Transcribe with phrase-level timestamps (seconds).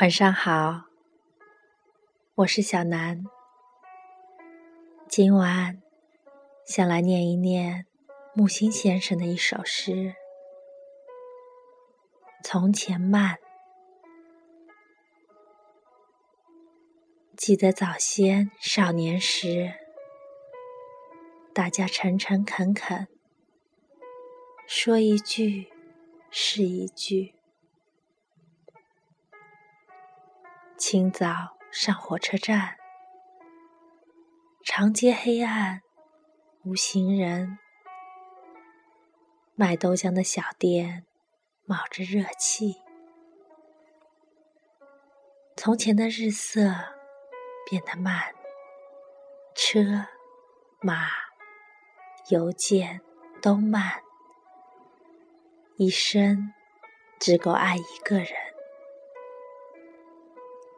[0.00, 0.84] 晚上好，
[2.34, 3.22] 我是小南。
[5.06, 5.82] 今晚
[6.64, 7.84] 想来念一念
[8.32, 9.92] 木心先生的一首诗
[12.42, 13.34] 《从前慢》。
[17.36, 19.74] 记得早先少年时，
[21.52, 23.06] 大家诚诚恳恳，
[24.66, 25.70] 说一句
[26.30, 27.34] 是一句。
[30.80, 32.78] 清早上火车站，
[34.64, 35.82] 长街黑暗，
[36.64, 37.58] 无行人。
[39.54, 41.04] 卖豆浆的小店
[41.66, 42.80] 冒着热气。
[45.54, 46.74] 从前的日色
[47.68, 48.34] 变得慢，
[49.54, 50.06] 车
[50.80, 51.10] 马
[52.30, 53.02] 邮件
[53.42, 54.00] 都慢，
[55.76, 56.54] 一生
[57.18, 58.49] 只够爱一个人。